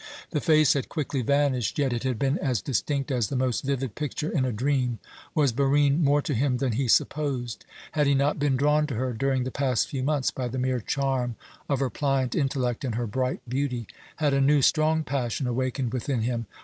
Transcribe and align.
The 0.31 0.41
face 0.41 0.73
had 0.73 0.89
quickly 0.89 1.21
vanished, 1.21 1.77
yet 1.77 1.93
it 1.93 2.01
had 2.01 2.17
been 2.17 2.39
as 2.39 2.59
distinct 2.59 3.11
as 3.11 3.27
the 3.27 3.35
most 3.35 3.61
vivid 3.63 3.93
picture 3.93 4.31
in 4.31 4.45
a 4.45 4.51
dream. 4.51 4.97
Was 5.35 5.51
Barine 5.51 5.99
more 6.03 6.23
to 6.23 6.33
him 6.33 6.57
than 6.57 6.71
he 6.71 6.87
supposed? 6.87 7.65
Had 7.91 8.07
he 8.07 8.15
not 8.15 8.39
been 8.39 8.55
drawn 8.57 8.87
to 8.87 8.95
her, 8.95 9.13
during 9.13 9.43
the 9.43 9.51
past 9.51 9.87
few 9.89 10.01
months, 10.01 10.31
by 10.31 10.47
the 10.47 10.57
mere 10.57 10.79
charm 10.79 11.35
of 11.69 11.79
her 11.81 11.91
pliant 11.91 12.33
intellect 12.33 12.83
and 12.83 12.95
her 12.95 13.05
bright 13.05 13.41
beauty? 13.47 13.85
Had 14.15 14.33
a 14.33 14.41
new, 14.41 14.63
strong 14.63 15.03
passion 15.03 15.45
awakened 15.45 15.93
within 15.93 16.21
him? 16.23 16.47